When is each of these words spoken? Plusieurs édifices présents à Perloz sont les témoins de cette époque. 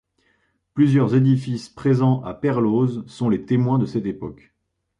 Plusieurs 0.73 1.13
édifices 1.13 1.69
présents 1.69 2.23
à 2.23 2.33
Perloz 2.33 3.05
sont 3.05 3.29
les 3.29 3.45
témoins 3.45 3.77
de 3.77 3.85
cette 3.85 4.07
époque. 4.07 4.55